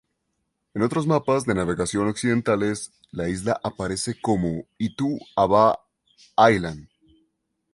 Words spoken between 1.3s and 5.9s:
de navegación occidentales, la isla aparece como "Itu Aba